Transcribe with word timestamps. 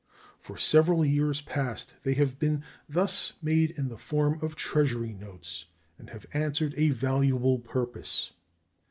For 0.39 0.57
several 0.57 1.05
years 1.05 1.41
past 1.41 1.93
they 2.01 2.15
have 2.15 2.39
been 2.39 2.63
thus 2.89 3.33
made 3.39 3.69
in 3.69 3.87
the 3.87 3.99
form 3.99 4.39
of 4.41 4.55
Treasury 4.55 5.13
notes, 5.13 5.67
and 5.99 6.09
have 6.09 6.25
answered 6.33 6.73
a 6.75 6.89
valuable 6.89 7.59
purpose. 7.59 8.31